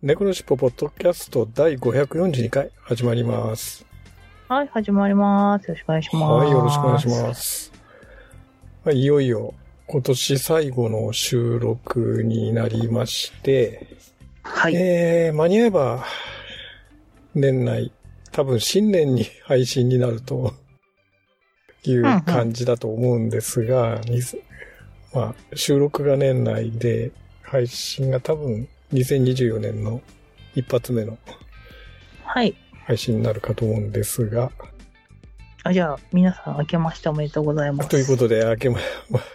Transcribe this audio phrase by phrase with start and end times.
[0.00, 3.84] 猫のしっぽポッドキャスト第542回始まります。
[4.48, 5.66] はい、始まります。
[5.66, 6.22] よろしくお願いします。
[6.22, 7.72] はい、よろしくお願いします。
[8.84, 9.54] はい、いよいよ
[9.88, 13.88] 今年最後の収録になりまして、
[14.44, 14.76] はい。
[14.76, 16.04] えー、間に合えば、
[17.34, 17.90] 年内、
[18.30, 20.54] 多分新年に配信になると
[21.82, 24.40] いう感じだと思うんですが、にせ
[25.12, 27.10] まあ、収録が年内で、
[27.42, 30.00] 配信が多分2024年の
[30.54, 31.18] 一発目の
[32.24, 32.54] はい。
[32.84, 34.50] 配信になるかと思うんですが、
[35.64, 37.90] あじゃあ、皆さん、明けましておめでとうございます。
[37.90, 38.78] ということで、明けま、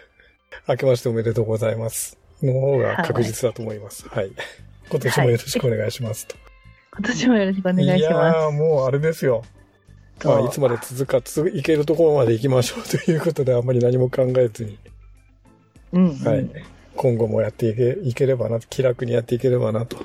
[0.67, 2.17] 明けましておめでとうございます。
[2.41, 4.07] の方が確実だと思います。
[4.09, 4.31] はい。
[4.89, 6.35] 今年もよろしくお願いしますと。
[6.97, 9.43] 今年もよろしくお願いしいやまー、もうあれですよ。
[10.19, 10.27] す。
[10.27, 14.79] まあ、いつまで続くか、ついけるところまで行きましょうということで、あんまり何も考えずに、
[15.91, 16.23] うん、うん。
[16.23, 16.49] はい。
[16.95, 19.97] 今後もやっていけいければな、気楽にやっていければな、と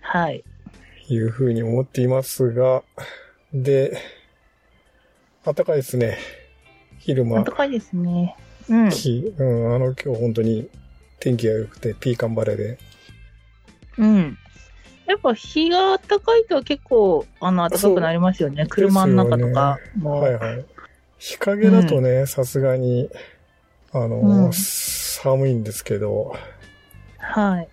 [0.00, 0.44] はい。
[1.08, 2.82] いうふうに思っていますが、
[3.52, 3.98] で、
[5.44, 6.18] 暖かいですね。
[6.98, 7.42] 昼間。
[7.42, 8.36] 暖かいですね。
[8.68, 8.90] うん。
[8.90, 10.68] きうん、あの、今日本当に
[11.20, 12.78] 天気が良くて、ピーカン晴れで。
[13.98, 14.38] うん。
[15.06, 18.66] やっぱ日が暖かいと結構、あの、暖かくなりますよね。
[18.68, 20.20] 車の中とかも。
[20.20, 20.64] はいはい。
[21.18, 23.10] 日陰だとね、さすがに、
[23.92, 26.34] あの、うん寒いんですけど、
[27.18, 27.68] はい。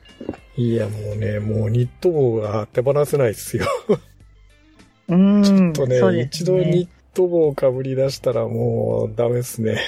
[0.61, 3.65] いや、もうね、もうニット帽が手放せないですよ。
[5.07, 5.43] うん。
[5.43, 9.79] ちょっとね、そうです一度ニット帽をかぶり出したらもうダメですね。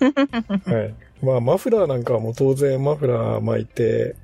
[0.00, 0.94] はい。
[1.24, 4.16] まあ、マフラーなんかはもう当然マフラー巻いて、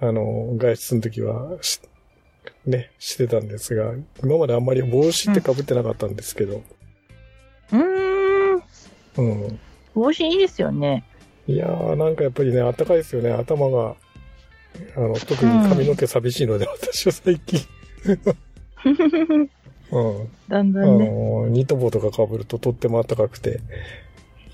[0.00, 1.80] あの、外出の時はし、
[2.66, 6.62] ね、してたんですが、今まであんまり帽子って被ってなかったんですけど、
[7.72, 8.62] うーん。
[9.16, 9.60] うん。
[9.96, 11.02] 帽子いいですよね。
[11.48, 13.96] いやー、なんかやっぱりね、暖かいですよね、頭が。
[14.94, 17.60] あの、特に髪の毛寂しいので、私は最近。
[19.90, 20.20] うん。
[20.22, 21.08] あだんだんね。
[21.08, 23.60] の、ニット帽とか被るととっても暖かくて、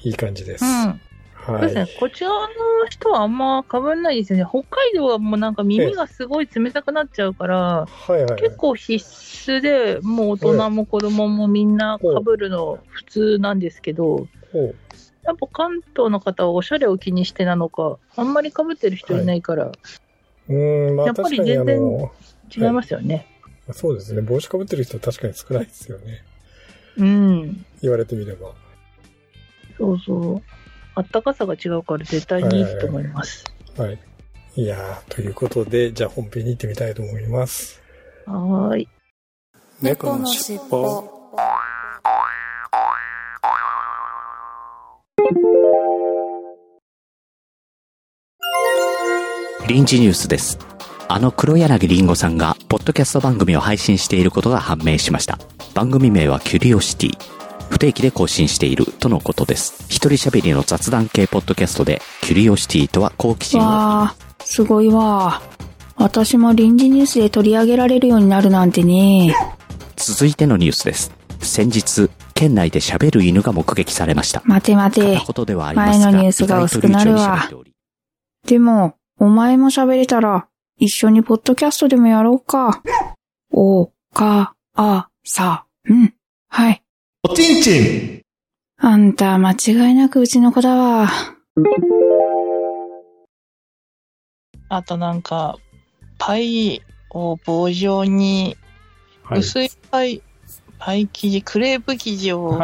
[0.05, 0.65] いい感じです。
[0.65, 1.01] うん。
[1.45, 1.67] そうはい。
[1.67, 1.89] ですね。
[1.99, 2.47] こちらの
[2.89, 4.47] 人はあんま被んないですよね。
[4.49, 8.43] 北海道はもうなんか耳がすごい冷たくなっちゃうから、はいはい。
[8.43, 12.07] 結構必須で、もう大人も子供もみんな被
[12.39, 14.29] るの普通なんですけど、
[15.25, 22.13] やっぱ関東の方はおしゃれを気にしてなのか、あんまり被ってる人いないから、うーん、まあやっぱり全然の、
[22.55, 23.27] 違いますよね。
[23.73, 26.25] そうですね、帽子かぶってる人は確かに少ないですよね。
[26.97, 27.65] うん。
[27.81, 28.53] 言われてみれば。
[29.79, 30.43] そうそう。
[30.95, 33.45] あったかさが違うから絶対にいいと思います。
[33.79, 33.99] はい。
[34.57, 37.81] いやー、ということで、じゃあ本編に行ってみたいと思います。
[38.27, 38.89] はーい。
[39.81, 41.22] 猫のしっぽ
[49.69, 50.59] 臨時ニュースです。
[51.09, 55.39] あの黒柳りんごさんが、ポッドキャスト番組を配信していることが判明しました。
[55.73, 57.19] 番組名はキュリオシティ。
[57.71, 59.85] 不定期で更新しているとのことです。
[59.89, 65.41] 一人喋りの雑談系ポッドキャストで、キュリオシティとは好奇心をわあ、すごいわ。
[65.97, 69.35] 私も臨時ニュースで取り上げられるようになるなんてね。
[69.95, 71.13] 続いてのニュースです。
[71.39, 74.43] 先日、県内で喋る犬が目撃されました。
[74.45, 75.03] 待て待て
[75.55, 77.49] 前のニュースが薄くなるわ
[78.45, 82.83] でも、お前も喋れたら、一緒にポッドキャストでもやろうか。
[83.53, 86.13] お、か、あ、さ、うん。
[86.49, 86.83] はい。
[87.23, 88.23] おちんちん
[88.79, 91.09] あんた、間違いなくうちの子だわ。
[94.69, 95.57] あとなんか、
[96.19, 98.57] パイを棒状に、
[99.23, 99.39] はい。
[99.39, 100.21] 薄いパイ、
[100.81, 102.59] パイ生地、クレープ生地を。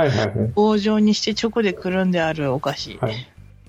[0.57, 2.99] 棒状にしてチョコでくるんであるお菓子。
[2.99, 3.15] はい。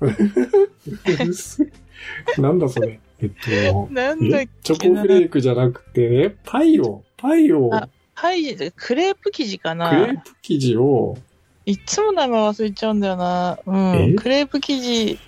[2.38, 3.00] なんだそれ。
[3.22, 4.50] えっと、なんだっえ？
[4.64, 6.30] チョコフレークじゃなくて、え？
[6.44, 11.18] パイを、パイを、あパイ、クレープ生地かクレーなプ生地を、
[11.66, 13.60] いつも名前忘れちゃうんだよな。
[13.66, 14.14] うえ？
[14.14, 14.16] ん。
[14.16, 15.20] クレープ生地、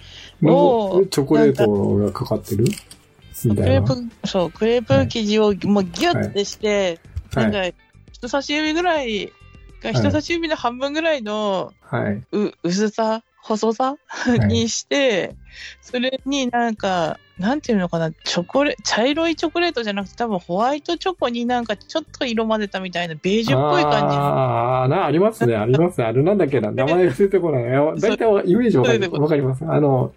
[0.42, 2.66] のおーチョコレートがかかってる？
[3.46, 3.64] みたいな？
[3.64, 7.00] クレープ、そう、クレープ生地をもうギュッてして、
[7.34, 7.52] はい。
[7.52, 7.78] なんか、
[8.14, 9.32] 人差し指ぐらい、
[9.82, 12.24] が人差し指の半分ぐらいの、はい。
[12.32, 13.98] う、薄さ細さ、
[14.28, 15.36] いにして、
[15.82, 24.24] それになんか、なんていうのかな、チョコレ、茶色いチョコレートじゃなくて、多分ホワイトチョコになんかちょっと色混ぜたみたいな、ベージュっぽい感じの。
[24.24, 26.06] ああ、な、ありますね、ありますね。
[26.06, 27.64] あれなんだっけな、名前が出てこない。
[28.00, 29.66] 大体はイメージわかりわかります。
[29.66, 30.14] あの、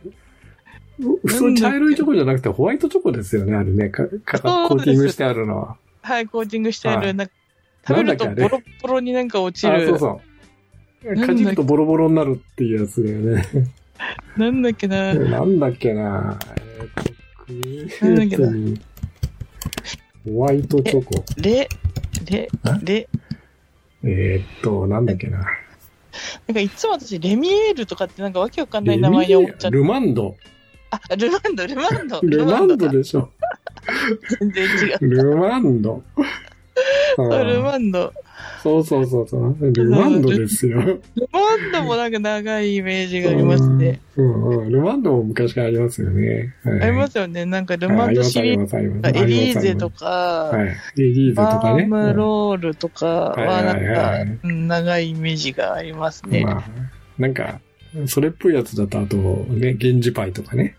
[0.98, 3.88] 普通茶色いチョコじゃなくてホワイトチョコですよね、あれね。
[3.88, 4.38] か、か
[4.68, 5.76] コーティングしてあるのは。
[6.02, 7.16] はい、コーティングしてある。
[7.16, 7.30] はい
[7.86, 9.86] 食べるとボロッボロになんか落ちあ、る。
[9.88, 10.20] そうそう。
[11.26, 13.44] かじるとボロボロになるっていうやつだよね。
[14.36, 15.14] なんだっけな。
[15.14, 16.38] なんだっけな
[17.48, 18.84] えーっ
[20.24, 21.24] と、ホワイトチョコ。
[21.36, 21.68] レ、
[22.30, 22.48] レ、
[22.82, 23.08] レ、
[24.02, 25.38] えーっと、なんだっけな。
[25.38, 29.76] なんかいつも私、レミエールとかってなんかわけわかんない名前に思っちゃって。
[29.76, 29.84] ル？
[29.84, 30.36] マンド。
[30.90, 32.20] あ、ルマンド、ルマンド。
[32.22, 33.30] ルマンドだでしょ。
[34.40, 35.08] 全然違う。
[35.08, 36.02] ルマンド。
[37.18, 38.12] ルンマンド。
[38.64, 39.56] そうそうそうそう。
[39.60, 40.80] ルマンドですよ。
[40.80, 44.00] ルマンドもなんか長いイメージがありますね。
[44.16, 44.72] うんうん。
[44.72, 46.54] ルマンドも昔からありますよね。
[46.64, 47.44] はいありますよね。
[47.44, 48.76] なんかルマンドシリーズ。
[48.78, 49.98] エリーゼとか。
[49.98, 50.06] か、
[50.56, 50.68] はい。
[50.68, 51.82] エリーゼとバかね。
[51.84, 56.42] ームロールとかはなんか、うん長いイメージがありますうんね。
[56.46, 56.64] まあ、
[57.18, 57.60] なんか、
[58.06, 60.74] それっぽいやつだと、あと、ね、源氏パイとかね。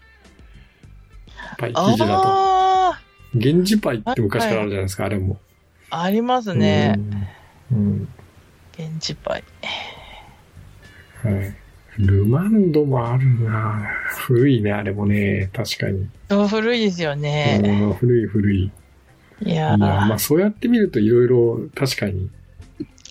[1.60, 2.14] パイ生地だと。
[2.26, 3.00] あ
[3.36, 5.38] 源氏パイって昔からあるじゃないですか、あれも。
[5.92, 6.96] あ、ありますね。
[6.98, 7.28] うん。
[7.72, 8.08] うん
[8.74, 9.44] 現地パイ。
[11.24, 11.56] はい。
[11.98, 16.10] ルマンドもあるな古いね、あれもね、確かに。
[16.30, 17.62] あ古いですよね。
[17.64, 18.72] うん古い古い。
[19.42, 22.30] いや、まあそうやって見るといろいろ確かに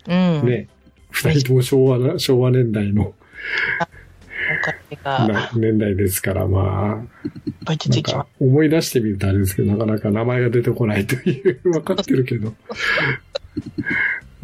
[0.06, 0.46] うん。
[0.46, 0.68] ね、
[1.10, 3.14] 二、人とも昭和な、昭和年代の
[5.54, 12.54] 年代ですから、まあ、なんか思い出してみるとあれですけど、なかなか名前が出てこないという、 分かってるけど。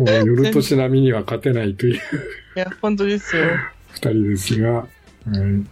[0.01, 2.17] もう夜年並みには勝てないというす。
[2.57, 3.45] いや、本当ですよ。
[3.91, 4.87] 二人ですが、
[5.27, 5.69] うん、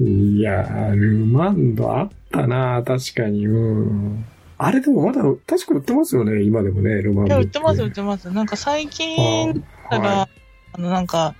[0.00, 4.24] いやー、ルマンドあったな確かに、うん。
[4.58, 7.38] あれでもまだ、確か売ってますよね、今でもね、ルマンいや。
[7.38, 8.28] 売っててます、売ってます。
[8.30, 10.28] なんか最近だから、は
[10.72, 11.36] あの、なんか、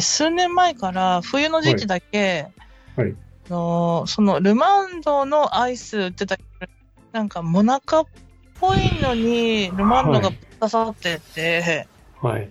[0.00, 2.50] 数年前から冬の時期だけ、
[2.96, 3.16] はいはい
[3.50, 6.66] あのそのルマンドのアイス売ってたけど
[7.12, 8.06] なんかモナカっ
[8.60, 10.30] ぽいのにルマンドが
[10.68, 11.86] 刺さってて、
[12.22, 12.26] い。
[12.26, 12.48] はい。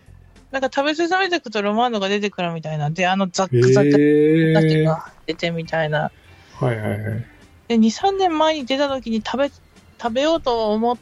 [0.51, 2.89] なんか食べ進めていくとルマンドが出てくるみたいな。
[2.89, 6.11] で、あのザッえクザクー、だけが出てみたいな。
[6.59, 7.25] はいはいはい。
[7.69, 10.97] で、2、3年前に出た時に食べ、食べようと思っ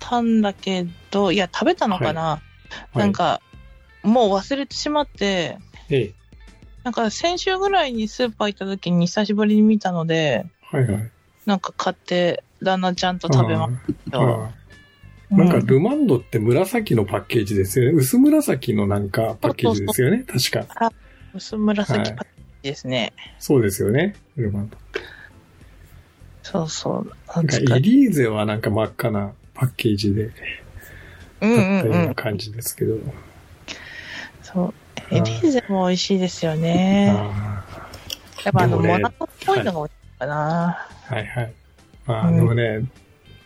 [0.00, 2.40] たんだけど、いや、食べたのかな、は
[2.94, 3.40] いなんか、
[4.02, 5.58] もう忘れてしまって、
[5.90, 6.12] ええ。
[6.82, 11.10] なんか先週ぐらいにスーパー行った時に久しぶりに見たので、はいはい。
[11.46, 13.72] なんか買って、旦那ちゃんと食べまし
[14.08, 14.57] あた。
[15.32, 17.92] ーなんか、ルマンドって紫のパッケージですよね。
[17.92, 20.24] 薄紫のなんかパッケージですよね。
[20.26, 20.92] 確か。
[21.34, 22.24] 薄紫パッケー
[22.62, 23.12] ジですね。
[23.38, 24.14] そうですよね。
[24.36, 24.76] ルマンド。
[26.42, 27.12] そうそう。
[27.36, 30.30] なんか、エリーゼはなんか真っ赤なパッケージで、
[31.42, 31.94] うんだうったんう。
[31.94, 32.96] ようんな感じですけど。
[34.42, 34.74] そう。
[35.14, 37.12] エリーゼも美味しいですよね。
[37.14, 37.64] あ
[38.44, 40.88] やっぱあの、モナカっぽいのが美味しいかな。
[41.10, 41.52] ーはいはい。
[42.06, 42.80] まあ、うんでもね、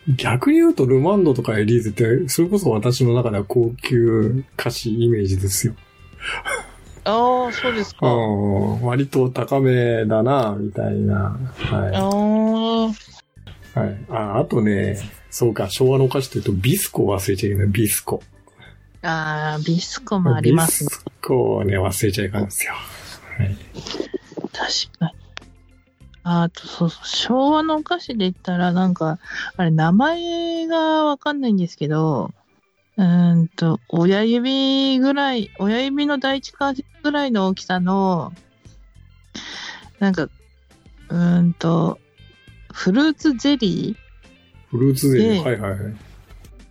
[0.07, 5.75] 逆に言うとルマンドとかエリーゼって、それこそ私の中では高級菓子イメージですよ。
[7.05, 8.07] ああ、そうですか。
[8.07, 11.37] あうん、割と高めだな、みたいな。
[11.55, 11.95] はい。
[11.95, 14.05] あはい。
[14.09, 14.97] あ、あとね、
[15.29, 17.67] そうか、昭和のお菓子というと、ビスコを忘れちゃいけない。
[17.67, 18.21] ビスコ。
[19.01, 20.95] ああ、ビスコもありますねビ。
[20.95, 22.73] スコをね、忘れちゃいかんですよ。
[22.73, 23.57] はい。
[24.53, 25.22] 確かに。
[26.23, 29.19] あと、そうそう、昭和のお菓子で言ったら、なんか、
[29.57, 32.33] あれ、名前がわかんないんですけど、
[32.95, 38.31] うーんと、親指ぐらい、親指の第一関節ぐらいの大きさの、
[39.99, 41.99] なんか、うーんと、
[42.71, 43.95] フルーツゼリ
[44.71, 45.43] フルーツゼリー？
[45.43, 45.79] ではいはいはい。
[45.79, 45.95] ー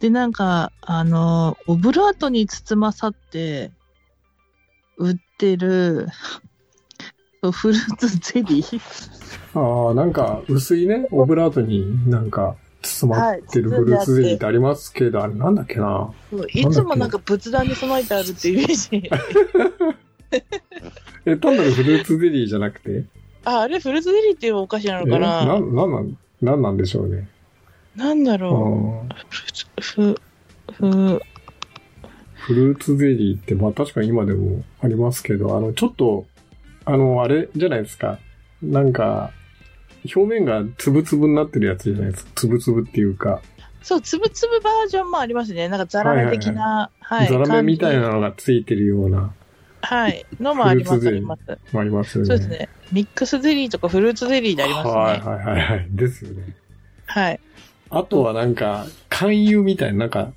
[0.00, 3.70] で、なんか、あの、オブラートに包まさって、
[4.96, 6.08] 売ってる、
[7.50, 8.80] フルーツゼリー？
[9.58, 16.12] ああ、なんか、薄いね、オブラートになんか、包まってるはいフルーツゼリーってありますけど、あれなんだっけな。
[16.54, 19.10] いつもなんか仏壇に備えてあるっていうイメージ。
[21.26, 23.04] え、単なるフルーツゼリーじゃなくて？
[23.44, 27.28] あ、あれフルーツゼリーっていうお菓子なのえ、かな、ななんなん、なんなんでしょうね。
[27.96, 29.10] なんだうろんう。
[29.80, 30.16] ふ、
[30.72, 31.20] ふ、
[32.34, 36.24] フルーツゼリーって、まあ確かに今でもありますけど、あの、ちょっと、
[36.84, 38.18] あの、あれじゃないですか。
[38.62, 39.30] なんか、
[40.14, 42.30] 表面がつぶつぶになってるやつじゃないですか。
[42.34, 43.40] つぶつぶっていうか、
[43.82, 45.68] そう、つぶつぶバージョンもありますね。
[45.68, 47.28] なんかザラメ的な、はい。
[47.28, 49.34] ザラメみたい感なのがついてるような。
[49.80, 50.24] はい。
[50.40, 51.42] のもあります、あります。
[51.50, 52.28] ありますよね。
[52.28, 52.68] そうですね。
[52.92, 54.94] ミックスゼリーとかフルーツゼリーでありますね。
[54.94, 55.86] はいはいはいはい。
[55.90, 56.54] ですよね。
[57.06, 57.40] はい。
[57.90, 60.32] あとはなんか、勧誘みたいな、なんか、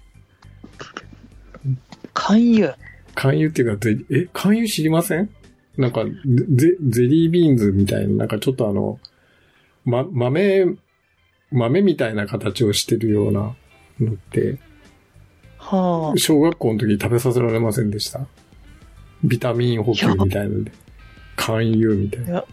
[2.14, 2.74] 勧誘。
[3.14, 5.30] 勧誘っていうか、ゼえ、勧誘知りません？
[5.77, 9.00] なんか、ゼ、ゼリービーンズみたいな、なんかちょっとあの、
[9.86, 10.65] ま、豆、
[11.51, 13.55] 豆みたいな形をしてるような
[14.00, 14.58] のって、
[15.58, 18.27] は小学校の時食べさせられませんでした？
[19.24, 20.72] ビタミン補給みたいので。
[21.36, 22.29] 勧誘みたいな。
[22.29, 22.46] いや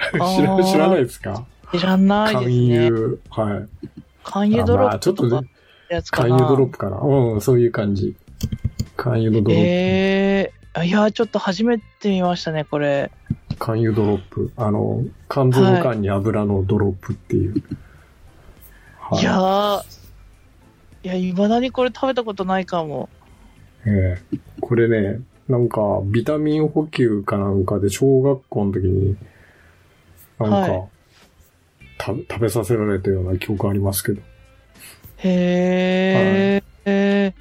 [0.36, 1.46] 知ら知らないですか？
[1.66, 1.76] あ。
[1.78, 2.74] 知らないです勧ね。
[2.86, 3.20] 誘。
[3.30, 3.88] はい。
[4.24, 5.48] 勧誘ドロあまあちょっとねップとか
[5.90, 6.28] やつかな。
[6.30, 6.96] 勧誘ドロップかな。
[7.00, 8.16] うん、そういう感じ。
[8.96, 13.10] 勧誘のドロッええいや、ちょっと初めて見ましたね、これ。
[13.48, 13.56] プ。
[13.56, 14.52] 勧誘ドロップ。
[14.56, 17.62] あの、肝臓の缶に油のドロップっていう。
[18.98, 19.82] はいやー、
[21.02, 23.08] いや、未だにこれ食べたことないかも。
[23.86, 29.16] ええこれね、なんか、ビタミン補給かなんかで小学校の時に、
[30.38, 30.82] なんか、はい
[32.00, 34.22] 食べ食べさせられたような記憶ありますけど。
[35.18, 37.34] へえ、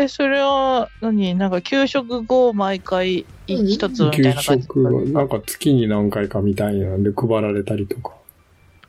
[0.00, 4.62] え、それは何、なんか給食後毎回一つみたい給な感じ？
[4.64, 8.14] 食は、なんか月に何回かみたいなんで配られたりとか、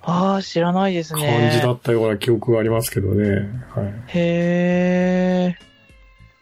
[0.03, 1.51] ああ、知らないですね。
[1.51, 3.25] 感じだったような記憶がありますけどね。
[3.71, 3.93] はい。
[4.07, 5.57] へえ。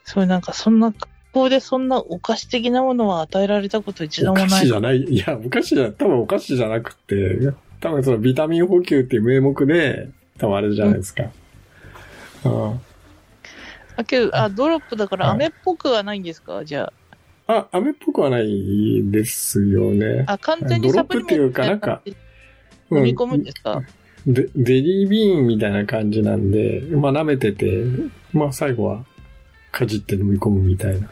[0.04, 4.62] それなんかそんな、学校でそんなお菓子的なものは与えられたこと一度お菓もない。
[4.62, 7.40] 子じゃない、いや、お菓子じゃ、多分お菓子じゃなくて、
[7.80, 11.24] 多分そのビタミン補給っていう名目で、多分あれじゃないですか。
[12.46, 12.82] うん
[14.00, 16.64] あ、けど、あ、ドロップだからはい飴っぽくはないんですか？
[16.64, 16.94] じゃ
[17.48, 20.24] あ、飴っぽくはないですよね。
[20.28, 20.34] あ。
[20.34, 22.02] あ、完全にサプリメントドロップっていうかなんか
[22.92, 23.84] 飲み込むんですか、
[24.26, 27.84] でデリービーンみたいな感じなんで、まあ舐めてて、
[28.32, 29.06] まあ最後は
[29.72, 31.10] かじって飲み込むみたいな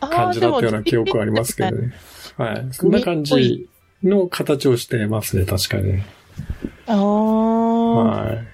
[0.00, 1.76] 感じだったような記憶はありますけど。
[1.76, 1.92] ね。
[2.36, 2.68] はい。
[2.72, 3.68] そんな感じ
[4.02, 6.06] の形をしてますね、確かにね。
[6.86, 8.46] ああ、はい。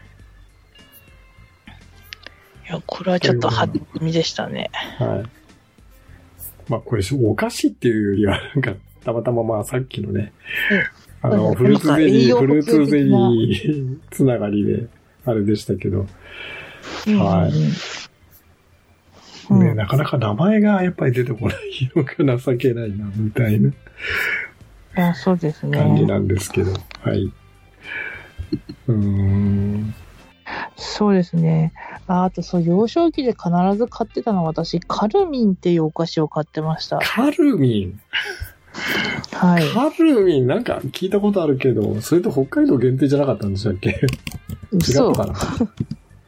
[2.73, 4.71] いや、これはちょっと初耳でしたね。
[4.99, 6.71] はい。
[6.71, 8.75] まあこれお菓子っていうよりは、なんか、
[9.05, 10.33] たまたままあさっきのね、
[11.21, 14.87] あの、うんフルーツゼリー、フルーツゼリーつながりで、
[15.25, 16.07] あれでしたけど、
[17.19, 17.53] はい
[19.51, 23.73] うんね、なかなか名前がやっぱり出てこないのが情けないな、みたいな
[25.11, 25.79] あそうですね。
[25.79, 27.33] 感じなんですけど、はい。
[28.89, 29.95] うーん。
[30.77, 31.73] そうですね。
[32.07, 36.99] ああと、そう、幼少期で必ず買ってたのは私、カルミンっていうお菓子を買ってました。
[36.99, 38.01] カルミン？
[39.33, 39.69] はい。
[39.71, 43.91] カルミン、なんか聞いたことあるけど、それと北海道限定じゃなかったんでしたっけ？
[44.73, 45.39] 違嘘ったかな？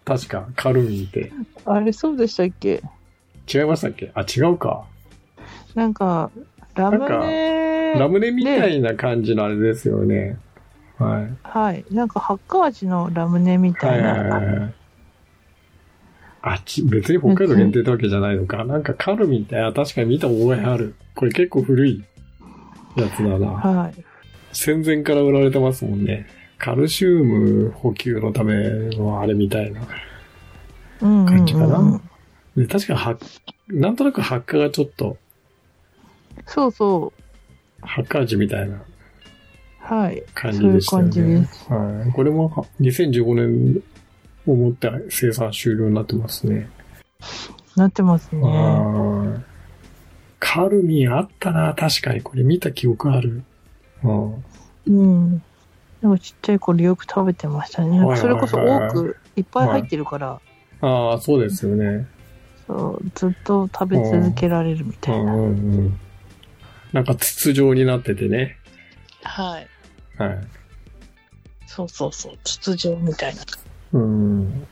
[0.04, 1.32] 確か、カルミンって。
[1.64, 2.82] あれ、そうでしたっけ？
[3.52, 4.12] 違いましたっけ？
[4.14, 4.84] あ、違うか。
[5.74, 6.30] なんか、
[6.74, 10.36] ラムネラムネみたいな感じのあれですよね。
[10.98, 11.36] はい。
[11.42, 11.84] はい。
[11.90, 14.36] なんか、ハッカ味のラムネみたはいいはいはいな。
[14.36, 14.74] はい。
[16.42, 18.64] あっち、別に北海道限定ってわけじゃないのか。
[18.64, 20.94] なんかカルミンって、あ、確かに見た覚えある。
[21.14, 22.04] これ結構古い
[22.96, 23.46] やつだな。
[23.48, 24.04] はい。
[24.52, 26.26] 戦前から売られてますもんね。
[26.58, 28.54] カルシウム補給のため
[28.96, 29.82] のあれみたいな
[31.02, 32.00] うんうんうん感じかな。
[32.56, 33.18] で確かは、
[33.68, 35.16] なんとなく発火がちょっと、
[36.46, 37.86] そうそう。
[37.86, 38.82] 発火味みたいな
[39.84, 40.22] はい。
[40.34, 41.76] 感じでしたよそういう感じね。
[42.02, 42.12] はい。
[42.12, 43.82] これもは2015年
[44.46, 46.68] をもって生産終了になってますね。
[47.76, 48.40] なってますね。
[48.42, 49.54] はい
[50.40, 52.20] カルミンあったな、確かに。
[52.20, 53.42] これ見た記憶ある。
[54.02, 54.44] うん。
[54.86, 55.42] うん。
[56.02, 57.92] でもちっちゃい頃よく食べてましたね。
[57.92, 60.40] はいはいはいそれこそ多くいっぱい入ってるから、
[60.82, 62.06] ああ、そうですよね。
[62.66, 65.32] そうずっと食べ続けられるみうたいな。
[65.32, 65.50] んうんう
[65.82, 66.00] ん。
[66.92, 68.58] なんか筒状になっててね。
[69.22, 69.66] はい。
[70.18, 70.38] はい。
[71.66, 72.38] そうそうそう。
[72.44, 73.42] 筒状みたいな。
[73.92, 74.66] うん。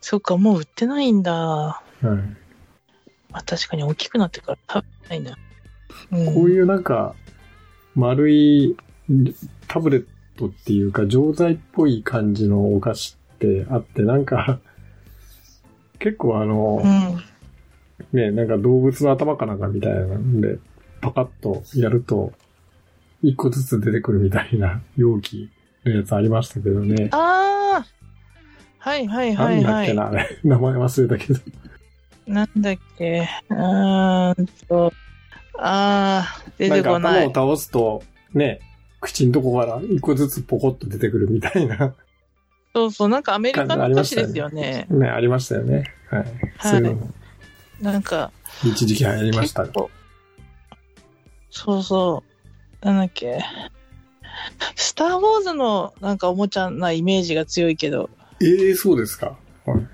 [0.00, 1.32] そっか、もう売ってないんだ。
[1.32, 2.02] はい。
[3.30, 5.36] まあ、確かに大きくなってから食べないな。
[6.12, 7.14] うん、こういうなんか、
[7.94, 8.76] 丸い
[9.68, 10.06] タブレッ
[10.36, 14.60] トっていうか、錠剤っぽい感じのお菓子ってあって、なんか、
[15.98, 17.22] 結構あの、うん。
[18.12, 20.58] ね、なんか動物の頭かなんかみたいなんで、
[21.00, 22.32] パカッとやると、
[23.22, 25.50] 一個ずつ出てくるみたいな容器
[25.84, 27.08] のやつありましたけどね。
[27.12, 27.86] ああ
[28.78, 29.84] はいはいはないんだはい。
[29.84, 30.10] っけな。
[30.44, 31.40] 名前忘れたけど。
[32.26, 33.28] なんだっけ？
[33.50, 34.92] うーんと、
[35.58, 37.26] ああ、出なんかてこない。
[37.26, 38.02] 頭を倒すと、
[38.34, 38.60] ね、
[39.00, 41.94] 口のとこから一個ずつポコッと出てくるみたいな、
[42.74, 44.86] そうそう、なんかアメリカの歌詞ですよね。
[44.90, 45.84] ね、ありましたよね。
[46.10, 46.20] はい。
[46.20, 46.98] はいそう
[47.80, 48.30] なんか、
[48.64, 49.66] 一時期流行りました
[51.50, 52.35] そうそう、
[52.82, 53.40] なんだっけ？
[54.74, 59.38] スター・ウォーズのなんかおもちゃなイメージが強いけど、ええそうですか。
[59.64, 59.86] はい。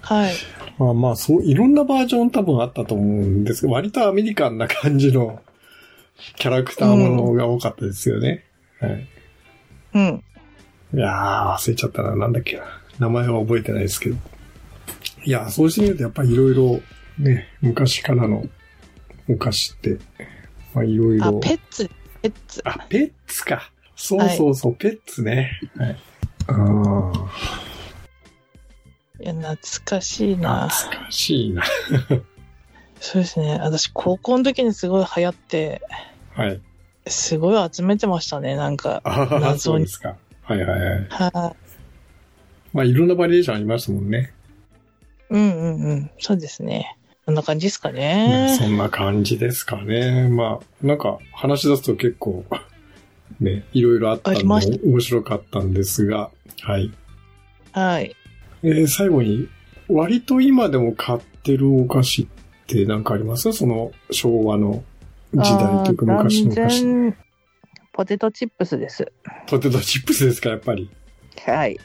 [0.00, 0.34] はい。
[0.78, 5.42] まあまあ、そう、いろんなバージョン多分あったと思うんですけど、割とアメリカンな感じの
[6.36, 8.44] キャラクターものが多かったですよね。
[8.80, 9.08] はい。
[9.94, 10.24] うん。
[10.94, 12.16] いやー、忘れちゃったな。
[12.16, 12.64] なんだっけな。
[13.00, 14.16] 名前は覚えてないですけど。
[15.24, 16.80] いやー、そうしてみるとやっぱりいろいろ
[17.18, 18.44] ね、昔からの
[19.28, 19.98] お菓子って、
[20.72, 21.90] まあいろいあろ。、ペッツ、
[22.22, 22.62] ペッツ。
[22.64, 23.70] あ、ペッツか。
[23.96, 25.60] そうそうそう、ペッツね。
[25.76, 25.96] はい。
[26.48, 27.62] ああ、
[29.20, 30.68] いや、懐かしいな。
[30.68, 31.64] 懐かしいな。
[33.00, 33.58] そうですね。
[33.60, 35.82] 私、高校の時にすごい流行って、
[36.34, 36.60] はい。
[37.06, 39.00] すごい集めてましたね、なんか。
[39.04, 40.16] ああ、謎にそうですか。
[40.42, 41.06] はいはいはい。
[41.08, 41.56] は
[42.72, 44.32] まあいろんなバリエーションありましたもんね。
[45.30, 45.34] い。
[45.34, 46.10] うんうんうん。
[46.18, 46.96] そうですね。
[47.28, 48.74] こんな感じですかねそね。
[48.74, 50.30] んな感じですかね。
[50.30, 52.42] まあ、なんか話し出すと結構、
[53.38, 56.30] ね、いろいろあったんでありまし面白かったんですが、
[56.62, 56.90] はい。
[57.72, 58.16] はい。
[58.62, 59.46] えー最後に、
[59.88, 62.26] 割と今でも買ってるお菓子っ
[62.66, 63.52] て何かあります？
[63.52, 64.82] その昭和の
[65.34, 67.14] 時代というか昔のお菓子。
[67.92, 69.12] ポテトチップスです。
[69.48, 70.88] ポテトチップスですか、やっぱり。
[71.44, 71.78] はい。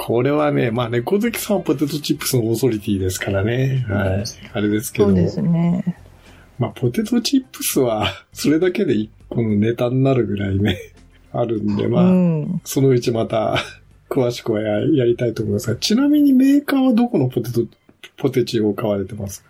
[0.00, 3.84] これはね、まあ猫好きさんはポテトチップスのオーソリティですからね。
[3.88, 4.24] はい。
[4.52, 5.16] あれですけども。
[5.16, 5.96] そうですね。
[6.56, 10.78] まあ、ポテトチップスは、 それだけで一個のネタになるぐらいね、
[11.32, 12.60] あるんで、まあ、うん。
[12.64, 13.56] そのうちまた、
[14.08, 17.66] 詳しくはややりたいと思いますが、ちなみにメーカーはどこのポテト、
[18.16, 19.44] ポテチを買われてます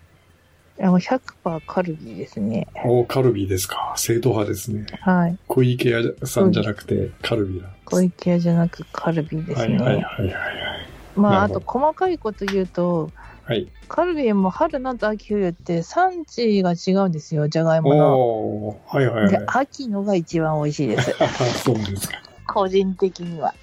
[0.79, 2.67] かいやもう100%カルビーですね。
[2.85, 3.95] おカルビーですか。
[3.97, 4.87] 正統派ですね。
[5.01, 5.39] はい。
[5.49, 9.79] 小池屋さんじゃなくて、カルビー小池屋じゃなくカルビーですね。
[9.79, 10.89] はいはいはいはいはい。
[11.17, 13.11] まあ、あと細かいこと言うと、
[13.45, 13.67] はい。
[13.89, 18.69] カルビーも春、夏、秋、冬って産地が違うんですよ、じゃがいもの。
[18.87, 19.39] はいはいはでい、。
[19.47, 21.15] 秋のが一番美味しいです。
[21.65, 22.19] そうですか。
[22.47, 23.55] 個人的には。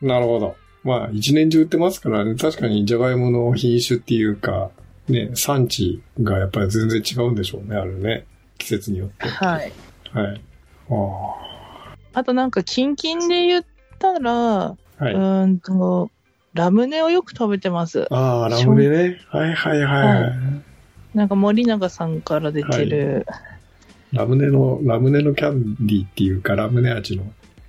[0.00, 0.54] なるほど。
[0.84, 4.70] まあ、一年中売ってますからね、確かにじゃがいもの品種っていうか、
[5.08, 8.26] ね、産地がやっぱり全然違うんでしょうね、あれね。
[8.58, 9.28] 季節によって。
[9.28, 9.72] はい。
[10.12, 10.40] はい。
[10.90, 13.64] ああとなんか、キンキンで言っ
[13.98, 14.76] たら、あ。
[14.98, 15.14] はい。
[15.14, 16.10] うーんと、
[16.54, 18.06] ラムネをよく食べてます。
[18.10, 19.20] ああ、ラムネね。
[19.28, 20.22] はいはいはい。
[20.22, 20.32] は
[21.14, 23.26] なんか森永さんから出てる、
[24.12, 27.24] ラムネの、ラムネのキャンディーっていうか、ラムネ味の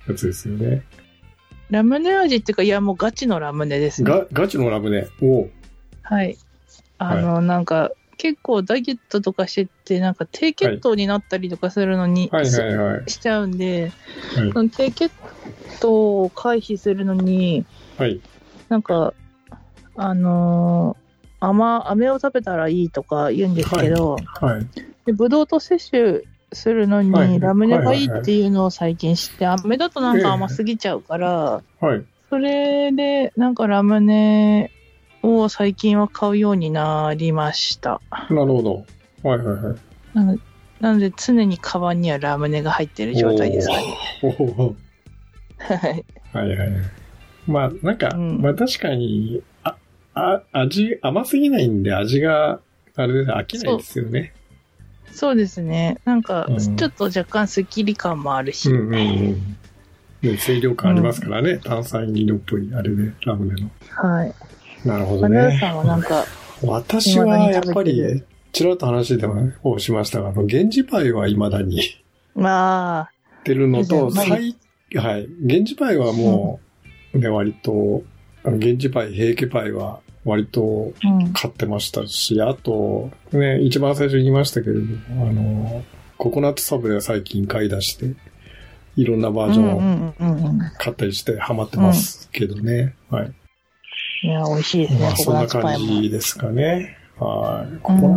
[0.06, 0.82] やつですよね。
[1.70, 4.10] ラムネ味っていうか、いやもうガチのラムネですね。
[4.10, 5.08] が、ガチのラムネ。
[5.22, 5.50] おう
[6.02, 6.36] はい。
[6.98, 13.10] あの、なんか、結構ダイエットとかしてて、なんか低血糖になったりとかするのに、はいはいはい。
[13.10, 13.82] しちゃうんで、
[14.36, 15.10] はいその低血
[15.80, 17.64] 糖を回避するのに、
[17.98, 18.20] はい。
[18.68, 19.14] なんか、
[19.96, 21.04] あのー
[21.40, 24.66] 甘、飴を食べたらいいとか言うんですけど、はい。
[25.04, 32.04] でブドウと摂取するのはいにラムネがいいっていうのを最近知って、飴だとなんか甘すぎちゃうから、はい。
[32.30, 34.70] それでなんかラムネ
[35.24, 38.00] を最近は買うようになりました。
[38.30, 38.84] なるほど。
[39.22, 39.76] はいはいはい。
[40.14, 40.38] なの
[40.80, 43.96] なので常にカバンにはラムネが入ってる状態ですかね。
[45.58, 46.04] はい。
[46.32, 46.70] はいはいはい。
[47.46, 49.76] まあ、なんか、うんまあ確かに、あ、
[50.14, 52.60] あ、味、甘すぎないんで味が、
[52.96, 54.34] あれで飽きないですよね。
[55.10, 55.98] そうですね。
[56.04, 58.68] なんかうん、ちょっと若干スッキリ感もあるし。
[58.68, 59.56] うんうんうん。
[60.22, 61.58] ね、清涼感ありますからね。
[61.58, 63.70] 炭酸飲料っぽい、あれで、ラムネの。
[63.90, 64.34] はい。
[64.84, 65.72] なるほどマナさね。
[65.72, 66.24] んはなんか、
[66.62, 71.80] 私はやっぱり、ちらっと話でもしましたが、あの、源氏パイは未だに
[72.34, 73.10] まあ、
[73.44, 74.56] 出るのと、最、
[74.96, 75.26] はい。
[75.40, 76.60] 源氏パイはも
[77.14, 78.02] う、ね、割と、
[78.44, 81.32] あの源氏パイ、平家パイは割とうん。
[81.32, 85.84] 買ってましたし、あと、ね、一番最初に言いましたけれども、あの、
[86.16, 88.14] ココナッツサブレは最近買い出して、
[88.96, 90.58] いろんなバージョンをうんうんうんうん。
[90.78, 92.94] 買ったりしてハマってますけどね。
[93.10, 93.32] はい。
[94.24, 95.78] いや、美味しいですね、まあ、そんな感。
[95.78, 96.96] じですかね。
[97.18, 97.78] はい。
[97.82, 98.16] コうコ。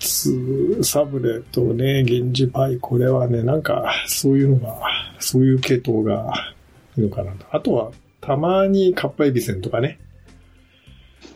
[0.00, 4.80] ツサブレとね、源氏パイ、これはね、なんか、そういうのが、
[5.20, 6.34] そういう系統が
[6.96, 7.46] いいのかなと。
[7.52, 10.00] あとは、たまにカッパエビセンとかね。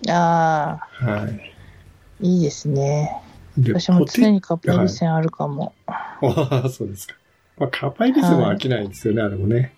[0.08, 2.26] ああ、はい。
[2.26, 3.22] いいですね。
[3.56, 5.72] で私も常にカップエビセンあるかも。
[5.86, 7.14] ああ、そうですか。
[7.58, 9.72] まあ、カッパエビセンは飽きないですよね、あれもね。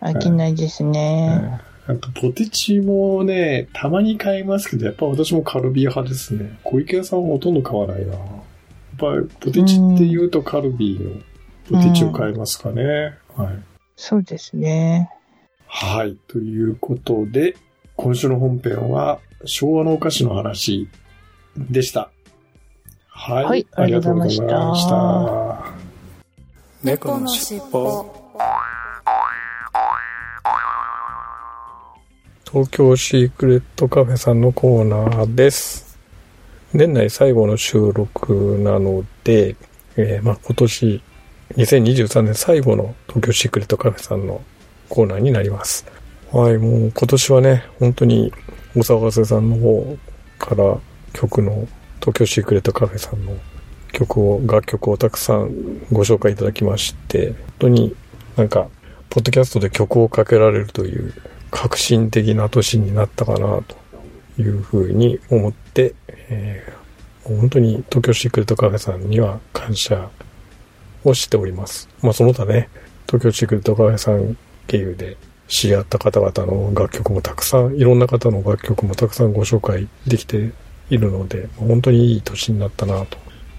[0.00, 1.60] 飽きないですね。
[1.86, 6.58] あと、ポテチもね、たまに買いますけど、やっぱ私もカルビー派ですね。
[6.64, 8.14] 小池屋さんはほとんど買わないな。
[8.14, 8.20] やっ
[8.96, 11.20] ぱり、ポテチって言うとカルビーの
[11.70, 13.14] ポテチを買いますかね。
[13.36, 13.62] はい。
[13.96, 15.10] そうですね。
[15.66, 16.16] はい。
[16.28, 17.56] ということで、
[17.96, 20.88] 今週の本編は昭和のお菓子の話
[21.56, 22.10] でした。
[23.08, 23.44] はい。
[23.44, 25.74] はいありがとうございましあた。
[26.82, 28.23] 猫のしっぽ。
[32.54, 35.98] 東京シークレットカフェさんのコーナーです。
[36.72, 39.56] 年内最後の収録なので、
[39.96, 41.02] えーまあ今年
[41.56, 44.40] 2023年最後の東京シークレットカフェさんの
[44.88, 45.84] コーナーになります。
[46.30, 48.32] はい、もう今年はね、本当に
[48.76, 49.98] 大沢和瀬さんの方
[50.38, 50.78] から
[51.12, 51.66] 曲の
[51.98, 53.36] 東京シークレットカフェさんの
[53.90, 55.50] 曲を、楽曲をたくさん
[55.90, 57.96] ご紹介いただきまして、本当に
[58.36, 58.68] なんか、
[59.10, 61.12] ポッドキャストで曲をかけられるという
[61.54, 65.94] 革新的な年になったかなというふうに思って、
[66.28, 66.84] えー
[67.24, 70.10] 本当に東京シークレットカフェさんには感謝
[71.04, 71.88] をしております。
[72.02, 72.68] まあその他ね、
[73.06, 74.36] 東京シークレットカフェさん
[74.66, 75.16] 経由で
[75.48, 80.52] 知り合った方々の楽曲もたくさん、いろんな方の楽曲もたくさんご紹介できて
[80.90, 83.16] いるので、本当にいい年になったなと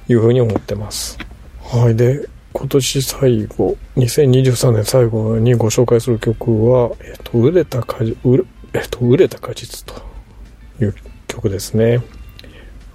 [0.08, 1.18] いうふうに思ってます。
[1.64, 1.96] はい。
[1.96, 8.18] で、今年最後、2023年最後にご紹介する曲は、えっと、売れた果実、
[8.74, 10.02] えっと、売れた果実と
[10.82, 10.96] いう
[11.28, 12.02] 曲ですね。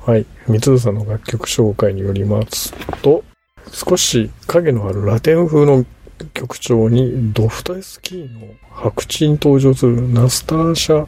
[0.07, 0.25] はい。
[0.49, 3.23] 三津さんの楽曲紹介によりますと、
[3.70, 5.85] 少し影のあるラテン風の
[6.33, 11.07] 曲調にドフトエスキーの白地に登場するナスターシャ・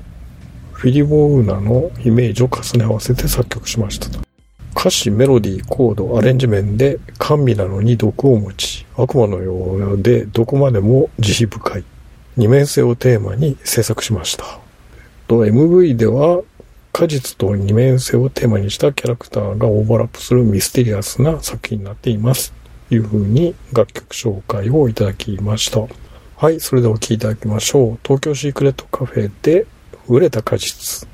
[0.72, 4.31] フィリボウーナのイメージを重ね合わせて作曲しましたと。
[4.82, 11.84] 歌詞、メロディー、コード、アレンジ面で甘美なのに毒を持ち、悪魔のようでどこまでも慈悲深い。
[12.36, 14.58] 二面性をテーマに制作しました。
[15.28, 16.42] と、MV では
[16.92, 22.52] 果実と二面性をテーマにしたキャラクターがオーバーラップするミステリアスな作品になっています。
[22.88, 25.86] という風に楽曲紹介をいただきました。
[26.36, 27.98] はい、それではお聴きいただきましょう。
[28.02, 29.64] 東京シークレットカフェで
[30.08, 31.11] 売れた果実。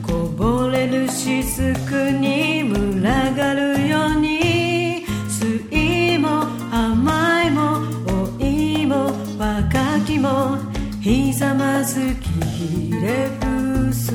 [0.00, 10.56] こぼれる雫に群がるように酸いも甘いも老いも若きも
[11.00, 14.12] ひざまずきひれ伏す。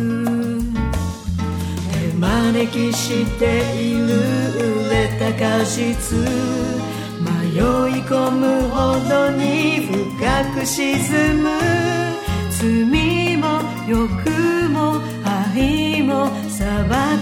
[1.92, 6.18] 手招きしている売れた果実
[7.20, 11.50] 迷い込むほどに深く沈む。
[12.52, 13.29] 罪
[13.90, 16.68] 欲も愛も裁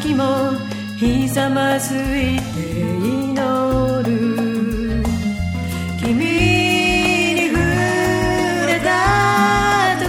[0.04, 0.52] きも
[0.98, 3.34] ひざまずいて祈
[4.04, 5.02] る。
[5.98, 6.14] 君
[7.36, 7.58] に触
[8.68, 10.06] れた時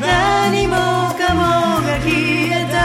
[0.00, 0.74] 何も
[1.14, 1.40] かも
[1.86, 2.10] が消
[2.50, 2.76] えた。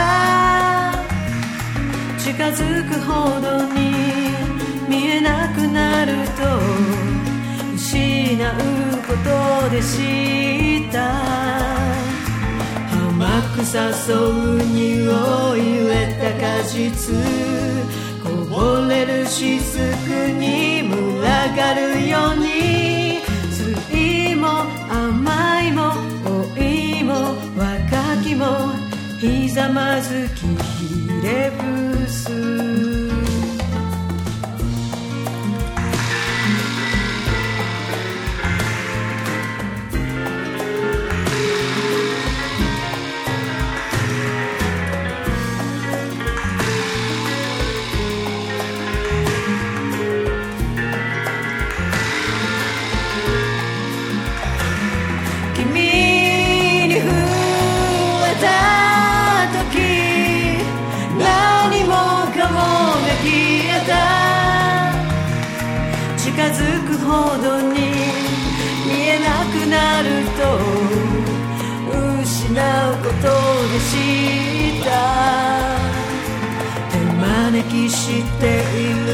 [2.20, 3.76] 近づくほどに
[4.88, 6.42] 見えなくなると
[7.74, 8.46] 失う
[9.08, 11.81] ことで知った。
[13.52, 17.14] く誘う匂い揺れた果実
[18.22, 19.60] こぼれる雫
[20.38, 25.92] に群がるように酸いも甘いも
[26.24, 28.72] 老いも若きも
[29.20, 32.41] ひざまずきひれ伏す
[72.22, 73.26] 失うこと
[73.68, 73.92] で知
[74.80, 74.88] った
[76.90, 78.00] 手招きし
[78.40, 78.42] て
[78.78, 79.10] いる。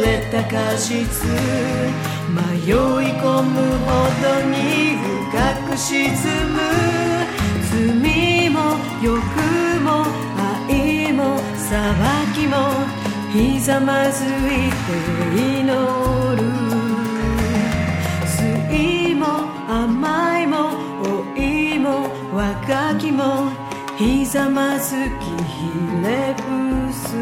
[0.00, 0.90] 売れた果実
[2.30, 2.38] 迷
[2.70, 3.88] い込むほ
[4.22, 4.54] どに
[5.30, 5.34] 深
[5.70, 5.92] く沈
[6.52, 6.56] む。
[7.70, 8.56] 罪も
[9.02, 9.12] 欲
[9.82, 9.88] も
[10.68, 11.70] 愛も裁
[12.34, 12.54] きも
[13.32, 14.28] ひざまずい
[14.70, 14.88] て
[15.60, 15.93] 祈る。
[22.66, 23.50] 酸いも甘いも老いも若きも
[23.98, 25.06] ひざまずきひ
[26.02, 27.14] れ伏す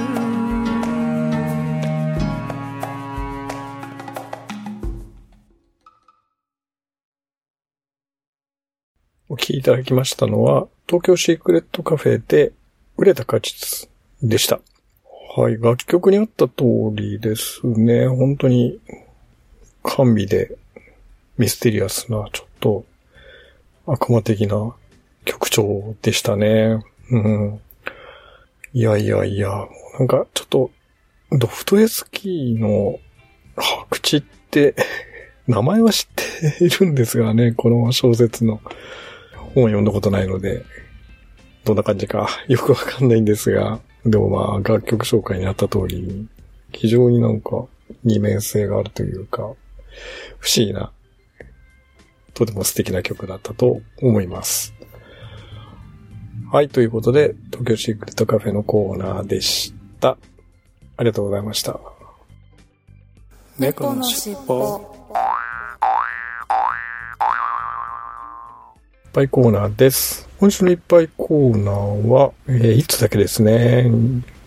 [9.28, 12.52] お聴きいただきましたのは、東京シークレットカフェで
[12.96, 13.88] 売れた果実
[14.22, 14.60] でした。
[15.36, 18.06] はい、楽曲にあった通りですね。
[18.06, 18.78] 本当に、
[19.82, 20.56] 甘美で
[21.36, 22.84] ミステリアスな、ちょっと
[23.86, 24.74] 悪魔的な
[25.24, 26.84] 曲調でしたね。
[27.10, 27.60] うん。
[28.74, 30.70] いやいやいや、なんかちょっと、
[31.30, 32.98] ドフトエスキーの
[33.56, 34.74] 白地って、
[35.46, 38.60] 名前は知っているんですがね、 この小説の
[39.54, 40.64] 本を読んだことないので、
[41.64, 46.28] どんな感じかよくわかんないんですが、でもまあ楽曲紹介にあった通り、
[46.72, 47.66] 非常になんか
[48.04, 49.42] 二面性があるというか、
[50.38, 50.92] 不思議な、
[52.34, 54.74] とても素敵な曲だったと思います。
[56.52, 60.18] はい、ということで、東京シークレットカフェのコーナーでした。
[60.98, 61.80] ありがとうございました。
[63.58, 64.82] 猫のしっぽ
[65.16, 65.18] い
[69.08, 70.28] っぱいコーナーです。
[70.38, 73.90] 今週のいっぱいコーナーは、えーいつだけですね。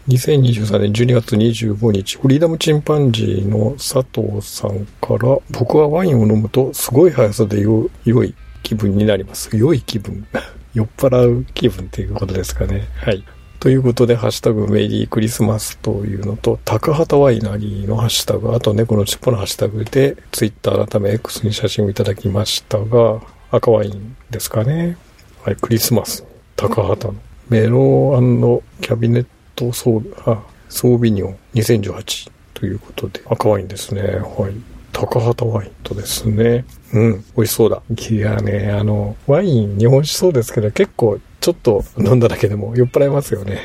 [0.07, 7.89] 2023年12月25日、フリーダムチンパンジーの佐藤さんから、僕はワインを飲むとすごい速さで良
[8.23, 9.57] い気分になります。
[9.57, 10.27] 良い気分。
[10.75, 12.87] 酔っ払う気分っていうことですかね。
[12.97, 13.23] はい。
[13.59, 24.97] ということで、ハッシュタグメリークリスマスというのと、高畑ワイナリーのハッシュタグ、あと猫の尻尾のハッシュタグで、ツイッター改め X に写真をいただきましたが、赤ワインですかね。
[25.43, 26.25] はい、クリスマス。
[26.55, 27.15] 高畑の。
[27.49, 34.01] メロンキャビネットソーあ、ソービニョン2018ということで、赤ワインですね。
[34.01, 34.74] はい。
[34.95, 36.63] 高畑ワインとですね。
[36.93, 37.81] うん、美味しそうだ。
[37.89, 43.59] いやね、あの、ワイン日本酒そうですけど、結構ちょっと飲んだだけでも酔っ払いますよね。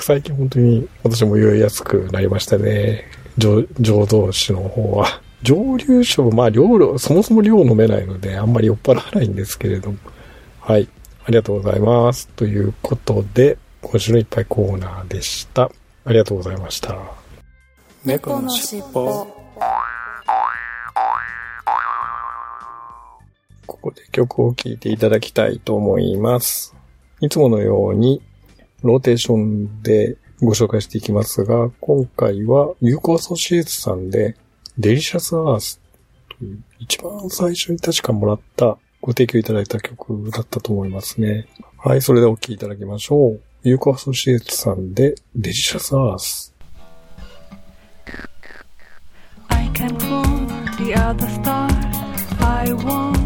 [0.00, 3.04] 最近本当に私も酔いやすくなりましたね。
[3.36, 5.22] 浄浄土酒の方は。
[5.42, 9.98] 蒸留酒も、まあ量、そもそも量飲めないので、あんまり酔っ払わないんですけれども。
[10.60, 10.88] はい。
[11.24, 12.26] ありがとうございます。
[12.30, 15.70] ということで、今週のいっぱいコーナーでした。
[16.04, 16.96] ありがとうございました。
[18.04, 19.37] 猫のしっぽ
[23.68, 26.74] ここで曲を聴いていただきたいと思います。
[27.20, 28.22] いつものように、
[28.82, 34.36] ローテーションでご紹介していきますが、今回は、ユーコアソシエイツさんで、
[34.78, 35.80] Delicious Earth
[36.38, 41.46] という、一番最初に確かもらった、ご提供いただいた曲だったと思いますね。
[41.76, 43.40] はい、それでお聴きいただきましょう。
[43.64, 46.54] ユーコアソシエイツさんで、 Delicious Earth。
[49.48, 50.46] I came from
[50.78, 51.68] the other star.
[52.40, 53.17] I want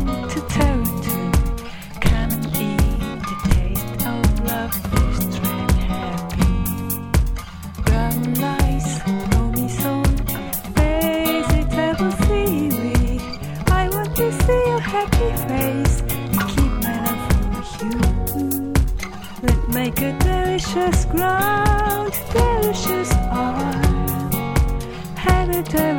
[20.72, 24.32] Delicious ground, delicious are,
[25.16, 25.91] habitat.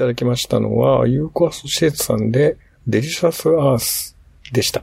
[0.00, 4.16] ただきましたのは、ユーコアソシエイツさんで、 Delicious Earth
[4.50, 4.82] でした。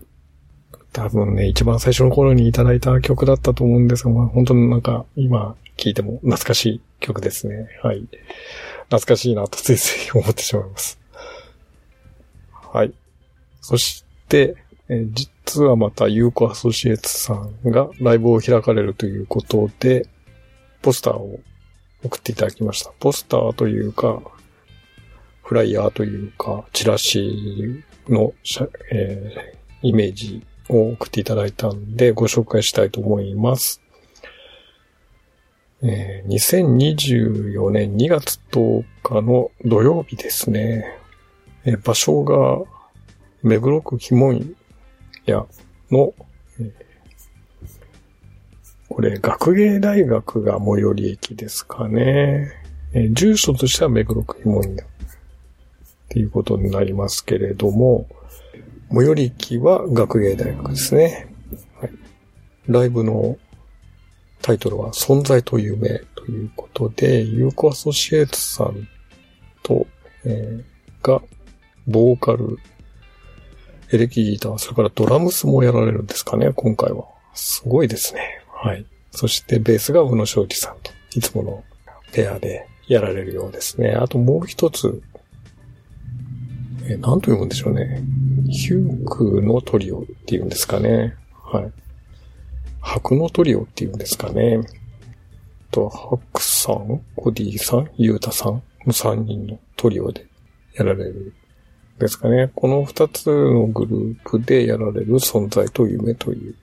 [0.94, 7.68] 多分ね、一番最初の頃にいただいた曲だったと思うんですが、まあ、本当になんか、今聴いても懐かしい曲ですね。
[7.82, 8.08] はい。
[8.90, 11.00] 懐かしいなとついつい思ってしまいます。
[12.52, 12.94] はい。
[13.62, 14.56] そして、
[14.88, 20.08] え実はまたユーコアソシエイツさんがライブを開かれるということで、
[20.84, 21.40] ポスターを
[22.04, 22.92] 送っていただきました。
[23.00, 24.22] ポスターというか、
[25.48, 28.34] フライヤーというか、チラシの、
[28.92, 33.82] えーイメージを送っていただいたんで、ご紹介したいと思います。
[35.82, 40.98] えー2024年2月10日の土曜日ですね。
[41.64, 42.66] えー場所が、
[43.42, 44.56] 目黒区鬼門
[45.26, 45.46] 屋
[45.90, 46.14] の、
[46.60, 46.72] えー
[48.90, 52.52] これ、学芸大学が最寄り駅ですかね。
[52.92, 54.84] えー住所としては目黒区鬼門屋
[56.08, 58.08] っていうことになりますけれども、
[58.92, 61.28] 最寄り駅は学芸大学ですね。
[61.80, 61.92] はい、
[62.68, 63.38] ライブの
[64.42, 68.88] タイトルは存在と夢ということで、ユーコアソシエイツさん
[69.64, 69.86] と、
[70.24, 71.22] えーが、
[71.88, 72.58] ボーカル、
[73.92, 77.06] エレキギター、それからドラムスもやられるんですかね、今回は。
[77.34, 78.22] すごいですね。
[78.50, 78.86] はい。
[79.12, 81.64] そしてベースが宇野昌司さんと、いつもの
[82.12, 83.92] ペアでやられるようですね。
[83.92, 85.02] あともう一つ、
[86.88, 88.02] えー、なんと読むんでしょうね。
[88.50, 91.16] ヒュークのトリオっていうんですかね。
[91.44, 91.72] はい。
[92.82, 94.60] 白のトリオっていうんですかね。
[95.72, 100.26] と、ハクさん、コディさん、ユータさんの3人のトリオで
[100.76, 101.34] やられる
[102.00, 102.52] ですかね。
[102.56, 106.56] この2つのグループでやられる存在と夢という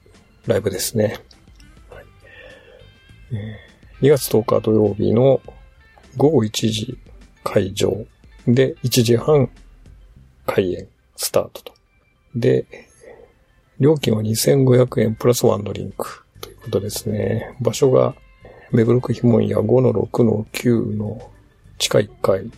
[0.47, 1.19] ライブですね。
[1.91, 2.05] はい
[3.33, 5.41] えー2月10日土曜日の
[6.19, 6.99] 午後1時
[7.43, 8.05] 会場
[8.47, 9.49] で1時半
[10.47, 11.73] 開演スタートと。
[12.35, 12.67] で、
[13.81, 17.57] 料金は2500円プラスワンドリンクということですね。
[17.61, 18.15] 場所が
[18.73, 21.31] 目黒区ひもんや5の6の9の
[21.79, 22.51] 地下1階、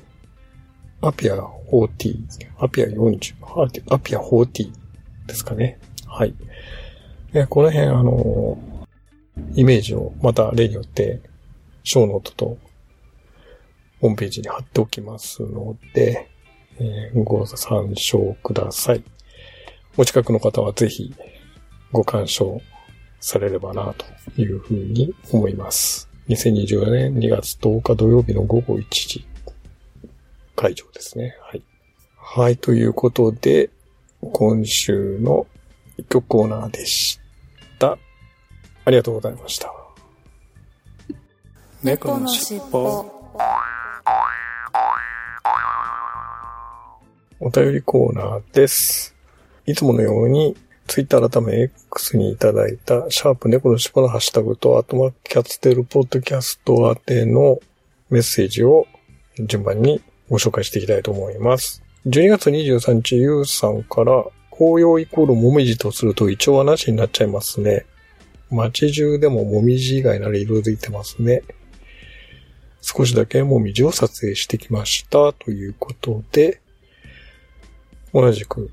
[1.01, 1.89] アピア40、
[2.59, 3.35] アピア40、
[3.95, 4.71] アピア40
[5.27, 5.79] ですかね。
[6.07, 6.35] はい。
[7.35, 8.59] えこの辺、あの、
[9.55, 11.21] イメージをまた例によって、
[11.85, 12.59] ショーノートと
[14.01, 16.31] ホームページに貼っておきますので、
[16.81, 19.03] えご参照ください。
[19.97, 21.15] お近くの方はぜひ
[21.93, 22.61] ご鑑賞
[23.21, 26.09] されればなというふうに思います。
[26.29, 29.27] 2024年2月10日土曜日の午後1時
[30.55, 31.37] 会場ですね。
[31.41, 31.63] はい。
[32.17, 33.71] はい、ということで、
[34.21, 35.47] 今週の
[35.97, 37.21] 一曲コーナーでし
[37.79, 37.99] た。
[38.85, 39.73] ありがとうございました。
[41.83, 43.17] 猫のしっぽ。
[47.39, 49.15] お便りコーナーです。
[49.67, 57.59] いつものように、ツイッター改め X にいただいた、シャープ猫のしっぽのハッシュタグと、あとま、キャッツテルポッドキャスト宛ての
[58.09, 58.87] メッセージを
[59.39, 61.83] 順番にご紹介していきたいと思います。
[62.07, 67.85] 12月23日、ゆうさんから、紅葉イコールもみじとするとイチョウはなしになっちゃいますね。
[68.51, 71.43] 街中でももみじ以外なら色づいてますね。
[72.81, 75.35] 少しだけもみじを撮影してきました。
[75.35, 76.63] ということで、
[78.13, 78.71] 同じく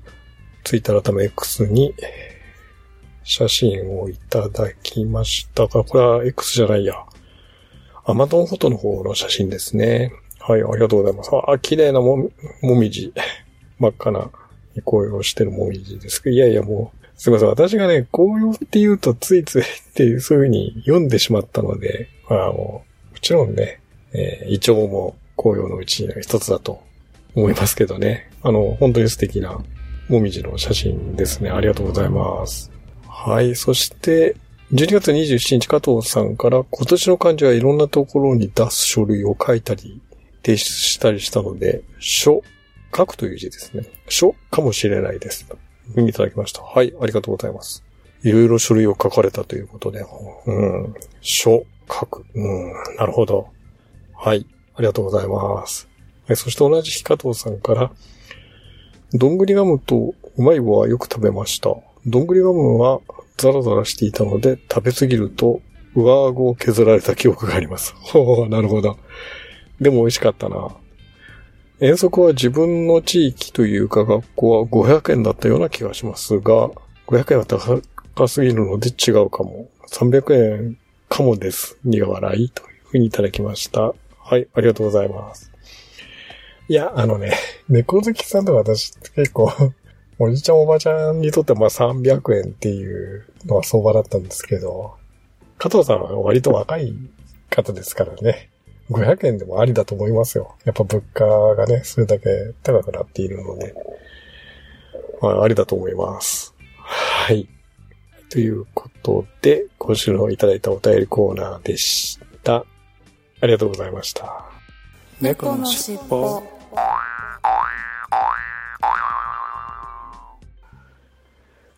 [0.64, 1.94] ツイッター改め X に
[3.24, 6.94] 写真をいただきましたが、これは X じゃないや。
[8.06, 10.12] アマゾンフォトの方の写真ですね。
[10.38, 11.30] はい、ありがとうございます。
[11.46, 12.30] あ、綺麗なもみ、
[12.62, 13.12] もみじ。
[13.78, 14.30] 真っ赤な
[14.84, 17.48] 紅葉してるもみじですけど、いやいやもう、すいません。
[17.48, 23.80] 私がね、紅葉って言うとついついっていう、そういう風に読んでしまったので、まあもう、もちろんね、
[24.12, 26.82] えー、イチョウも紅葉のうちの一つだと
[27.34, 28.30] 思いますけどね。
[28.42, 29.58] あの、本当に素敵な
[30.08, 31.50] もみじの写真ですね。
[31.50, 32.70] ありがとうございます。
[33.08, 33.56] はい。
[33.56, 34.36] そして、
[34.72, 40.00] 12月27日加藤さんから今年の漢字はいろんなところに出す書類を書いたり、
[40.44, 42.42] 提出したりしたので、書、
[42.94, 43.84] 書くという字ですね。
[44.08, 45.46] 書かもしれないです。
[45.46, 45.56] とい
[45.90, 46.62] うふうにいただきました。
[46.62, 46.94] はい。
[47.00, 47.84] ありがとうございます。
[48.22, 50.04] いろいろ書類を書かれたということで、
[50.46, 50.94] うん。
[51.20, 52.24] 書、書く。
[52.34, 52.72] うん。
[52.96, 53.48] なるほど。
[54.14, 54.46] はい。
[54.74, 55.88] ありがとうございます。
[56.26, 57.90] はいそして同じ日加藤さんから、
[59.12, 61.70] どんぐりガムとうまい棒はよく食べました。
[62.06, 63.00] どんぐりガムは
[63.36, 65.60] ザラザラしていたので、食べ過ぎると
[65.94, 67.94] 上顎を削られた記憶があります。
[68.00, 68.98] ほう、なるほど。
[69.80, 70.74] でも美味しかったな。
[71.80, 76.70] 遠足は自分の地域というか学校は500円だったような気がしますが、
[77.06, 77.82] 500円は
[78.14, 79.68] 高すぎるので違うかも。
[79.90, 81.78] 300円かもです。
[81.84, 83.94] 苦笑いというふうにいただきました。
[84.18, 85.53] はい、ありがとうございます。
[86.68, 87.32] いや、あのね、
[87.68, 89.52] 猫好きさんとか私結構、
[90.18, 94.94] おじちゃんおばちゃんにとってはまあ300円っていうのは相場だったんですけど、
[95.58, 96.94] 加藤さんは割と若い
[97.50, 98.50] 方ですからね。
[98.90, 100.56] 500円でもありだと思いますよ。
[100.64, 103.74] やっぱ物価がね、それだけ高くなっているので、
[105.20, 106.54] まあ、ありだと思います。
[106.78, 107.48] はい。
[108.28, 112.64] ということで、今週のいただいたお便りコーナーでした。
[113.40, 114.44] ありがとうございました。
[115.20, 116.53] 猫のしっぽ。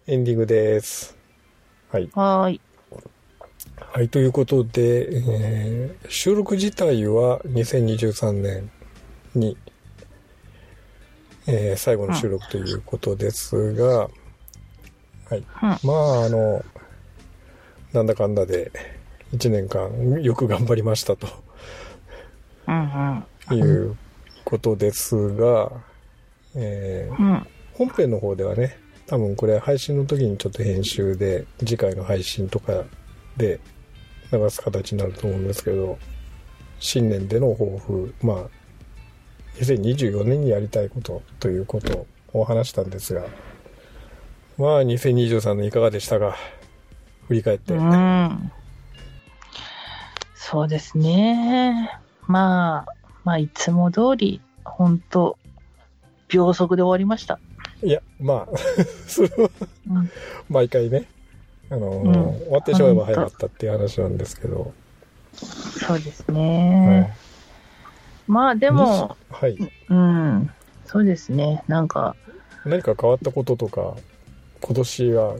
[0.08, 1.16] エンディングです。
[1.90, 2.08] はい。
[2.14, 2.60] はい。
[3.92, 8.70] はい、ということで、えー、収録自体は2023年
[9.34, 9.56] に、
[11.46, 14.08] えー、最後の収録ということですが、
[15.28, 15.44] はい。
[15.82, 16.64] まあ、あの、
[17.92, 18.70] なんだかんだで、
[19.34, 21.26] 1年間よく頑張りましたと
[23.52, 23.96] いう
[24.46, 25.70] ことですが、
[26.54, 27.46] えーうん。
[27.74, 32.84] 本編の方ではね多分これ配信の時にちょっと編集で次回の配信とか
[33.36, 33.60] で
[34.32, 35.98] 流す形になると思うんですけど
[36.78, 38.36] 新年での抱負まあ
[39.60, 43.26] 2024年にやりたいことということを話したんですが
[44.56, 46.36] まあ2023年いかがでしたか？
[47.28, 48.52] 振り返って、うん。
[50.34, 51.90] そうですね。
[52.28, 52.95] まあ、
[53.26, 55.36] まあ、いつも通り、本当
[56.28, 57.40] 秒速で終わりました。
[57.82, 58.56] いやまあ
[59.08, 59.50] それは
[59.90, 60.10] うん。
[60.48, 61.06] 毎回ね
[61.68, 64.72] あの、うん終わってしまえば早かったっていう話なんですけど、
[65.34, 67.16] そうですはね。
[68.28, 69.56] い、まあ、でも、はい
[69.88, 70.50] うん。
[70.84, 71.64] そうですね。
[71.66, 72.14] なんか、
[72.64, 73.96] 何か変わったこととか
[74.60, 75.36] 今年は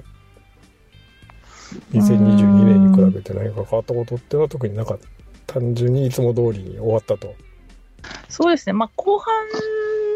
[1.92, 4.98] 2022年に比べて何か変わったことっていうのは特になかっ
[5.46, 7.34] た単純にいつも通りに終わったと
[8.28, 8.72] そうですね。
[8.72, 9.34] まあ、後半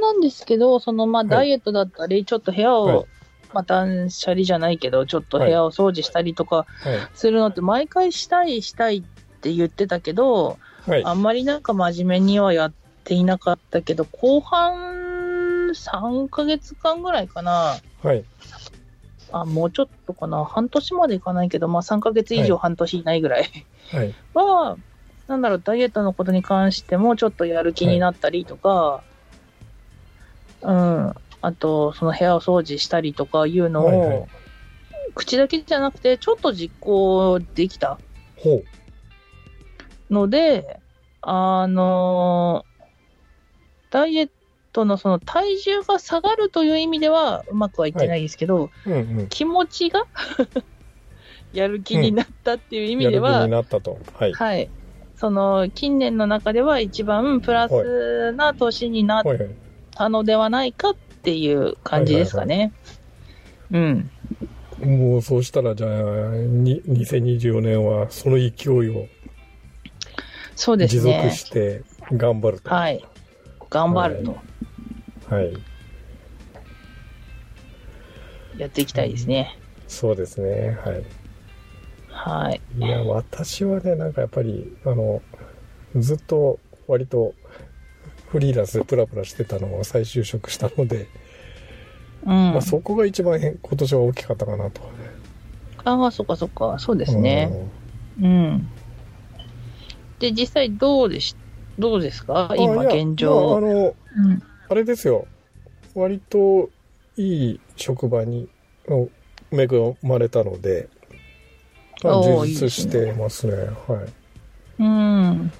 [0.00, 1.28] なんですけど、その、まあ、い。
[1.28, 3.06] ダイエットだったり、ちょっと部屋を、はい。
[3.52, 6.66] まあ、断捨離じゃないけど、ちょっと部屋を掃除したりとかはい。
[7.14, 9.02] するのって、毎回したい、したいっ
[9.40, 11.04] て言ってたけど、はい。
[11.04, 12.72] あんまりなんか真面目にはやっ
[13.04, 17.80] ていなかったけど、後半3ヶ月間ぐらいかな。
[18.02, 18.24] はい。
[19.32, 20.44] あ、もうちょっとかな。
[20.44, 23.50] 半年までいかないけど、まあ3ヶ月以上半年いないぐらい。
[23.92, 24.14] はい。
[24.34, 24.76] は、
[25.30, 29.04] なんだろう、ダイエットのことに関してもちょっとやる気になったりとか、
[30.62, 31.14] うん。
[31.40, 34.28] あと、その部屋を掃除したりとかいうのを、はいはい。
[35.14, 38.00] 口だけじゃなくて、ちょっと実行できた
[38.38, 38.64] ほ
[40.10, 40.80] ので、
[41.22, 42.64] あの
[43.90, 44.30] ダイエッ
[44.72, 49.28] トのその体重が下がるという意味ではうまくはいってないですけど、ううんうん。
[49.28, 50.06] 気持ちが
[51.52, 53.96] やる気になったっていう意味では、やる気になったと。
[54.14, 54.32] はい。
[54.32, 54.70] はい。
[55.20, 59.50] その近年の中では一番プラスな年になっはいはい
[59.94, 62.72] たのではないかっていう感じですかね。
[63.70, 64.10] うん。
[64.82, 65.90] もうそうしたらじゃあ
[66.36, 68.48] に2024年はその勢い
[68.88, 69.08] を
[70.56, 71.30] そうです持続ね。
[71.32, 73.04] して頑張るとはい。
[73.68, 74.38] 頑張ると
[75.28, 75.52] はい
[78.56, 79.58] やっていきたいですね。
[79.86, 81.19] そうですねはい
[82.22, 82.60] はい。
[82.76, 85.22] いや、私はね、なんかやっぱり、あの、
[85.96, 87.32] ずっと割と
[88.28, 91.08] フリーランスでプラプラしてたのを再就職したので、
[92.24, 92.28] うん。
[92.28, 94.82] まあそこが一番変今年は大きかったかなと。
[95.82, 96.78] ああ、そっかそっか。
[96.78, 97.50] そうですね。
[98.20, 98.68] うん。
[100.18, 101.34] で、実際どうでし、
[101.78, 102.50] どうですか？
[102.52, 102.60] うん。
[102.60, 103.48] 今現状。
[103.48, 104.42] まああの、うん。
[104.68, 105.26] あれですよ。
[105.94, 106.68] 割と
[107.16, 108.46] いい職場に
[108.86, 109.08] の
[109.50, 109.68] 恵
[110.02, 110.90] まれたので、
[112.08, 113.54] 充実してますね。
[113.54, 114.06] は
[114.78, 114.82] い。
[114.82, 115.52] うん。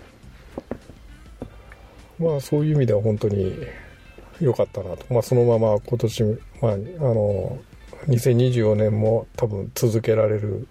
[2.18, 3.56] まあそういう意味では本当に
[4.40, 5.04] 良かったなと。
[5.12, 6.24] まあそのまま今年、
[6.60, 7.58] まああの、
[8.06, 10.66] 2024年も多分続けられる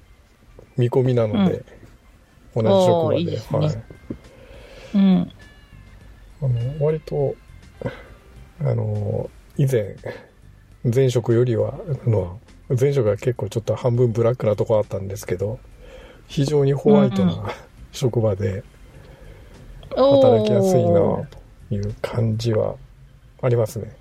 [0.78, 1.64] 見込みなので、
[2.56, 3.20] 同じ職場で。
[3.20, 3.78] いいですねはい。
[4.96, 5.32] うん。
[6.42, 7.36] あの、割と、
[8.62, 9.96] あの、以前、
[10.84, 12.40] 前職よりは、あの、
[12.78, 15.60] 前職が結構ちょっと半分ブラックなとこあったんですけど、
[16.28, 17.54] 非常にホワイトうんうな
[17.92, 18.64] 職場で
[19.96, 21.28] 働きやすいなと
[21.72, 22.76] いう感じは
[23.42, 23.92] ありますね。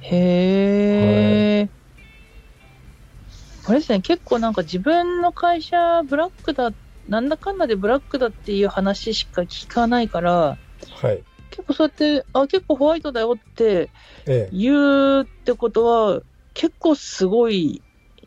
[0.00, 1.68] へえ。
[3.66, 6.72] あれですね、結構なんか自分の会社ブラックだ、
[7.08, 10.56] なんだかんだでブラックだっていう話しか聞かないから、
[10.90, 11.22] はい。
[11.50, 13.90] 結構そうやって、あ、結構ホワイトだよって
[14.26, 14.50] ええ。
[14.52, 16.22] 言うってことは、
[16.58, 17.80] 結構すごい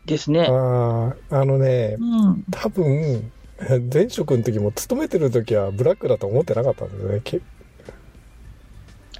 [0.06, 0.46] ですね。
[0.48, 2.44] ああ、あのね、うん。
[2.50, 3.30] 多分、
[3.92, 7.20] 前職の時も勤めてる時はブラックだと思ってなかったんですよね。
[7.22, 7.40] け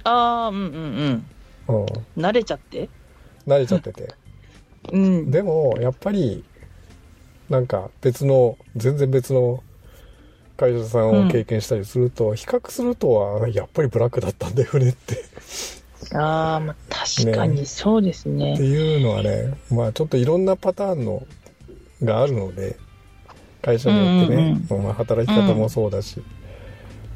[0.03, 1.25] ああ、うんうん
[1.67, 1.75] うん。
[1.75, 2.21] うん。
[2.21, 2.89] 慣れちゃって？
[3.45, 4.15] 慣れちゃってて。
[4.91, 5.29] うん。
[5.29, 6.43] でも、やっぱり、
[7.51, 9.63] なんか別の、全然別の
[10.57, 15.23] 会社さんを経験したりすると、比較するとは、やっぱりブラックだったんだよねって。
[16.15, 18.55] ああ、まあ確かにそうですね。
[18.55, 21.27] っていうのはね、まあちょっといろんなパターンの
[22.01, 22.77] があるので、
[23.61, 26.23] 会社によってね、まあ働き方もそうだし、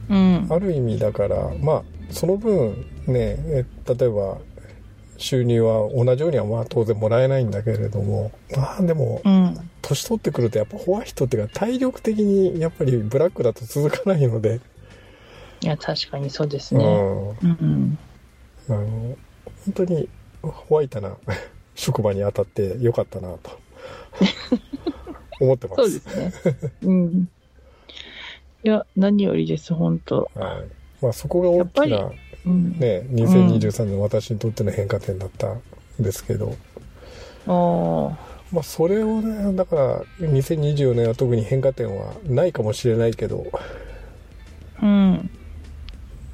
[0.10, 0.48] うん。
[0.50, 4.40] ある意味だから、まあその分ね、え例えば、
[5.18, 9.58] 収入は同じようにはまあ当然もらえないんだけれども、まあでも、うん。
[9.82, 14.60] 年取ってくるとやっぱホワイトっていうか体力的にやっぱりブラックだと続かないので、
[15.62, 16.82] いや、確かにそうですうん。
[16.82, 17.38] ね。
[17.42, 17.98] うん。
[18.70, 19.18] あの、
[19.68, 20.10] 本当に
[20.42, 21.16] ホワイトな
[21.76, 23.52] 職場に当たってよかったなと
[25.40, 25.82] 思ってます。
[25.82, 26.72] そうですね。
[26.84, 27.30] うん。
[28.64, 31.04] いや、何よりです、本当はい。
[31.04, 32.12] まあそこが大きやな
[32.46, 32.72] うん。
[32.80, 35.62] ね、2023年の私にとっての変化点だったん
[36.00, 36.56] ですけど、
[37.46, 38.28] ああ。
[38.52, 43.46] まあそれをね、だから2024年は特に変化点はないかもしれないけど、
[44.82, 45.30] うん。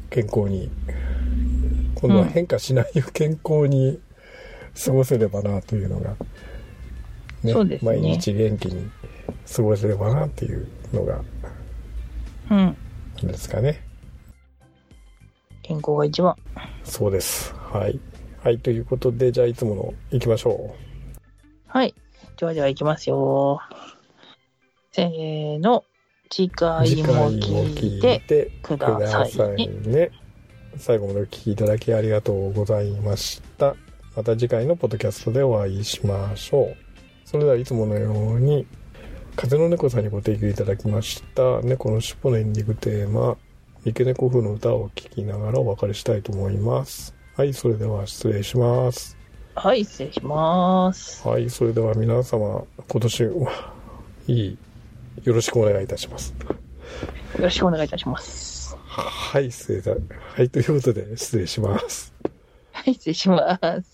[0.10, 0.70] 健康に、
[2.04, 3.98] 今度は変化しない健康に
[4.86, 6.18] 過ごせればなというのが、
[7.46, 8.92] そうですね毎日元気に
[9.56, 11.22] 過ごせればなっていうのが、
[12.52, 12.78] うん。
[13.26, 13.88] ですかね。
[15.62, 16.36] 健康が一番。
[16.84, 17.56] そうです。
[17.56, 17.98] はい。
[18.44, 20.76] はい、ということで、じゃあいつもの行きましょ
[21.68, 21.96] はい。
[22.36, 23.62] ではでは行きますよ。
[24.92, 25.86] せーの。
[26.30, 26.50] 次う。
[26.50, 30.12] 回もも聞聞いいててくくださいね。
[30.74, 30.80] ね。
[30.80, 33.76] 最後までお聞きいただきありがとうございました。
[34.16, 36.76] また次回のポッドキャストでお会いしましょう。
[37.26, 38.68] それではいつものように、
[39.36, 43.38] 風の猫さんにご提供いただきました、猫の尻尾のエンディングテーマ、
[43.84, 47.16] 三毛猫風の歌を聴きながらお別れしたいと思います。
[47.36, 49.18] はい、それでは失礼します。
[49.56, 51.28] はい、失礼します。
[51.28, 53.74] はい、それでは皆様、今年、う わ
[54.28, 54.58] いい、
[55.24, 56.36] よろしくお願いいたします。
[56.40, 58.53] よろしくお願いいたします。
[58.96, 59.92] はい、失礼だ。
[59.92, 62.14] はい、ということで失礼します。
[62.72, 63.93] はい、失礼します。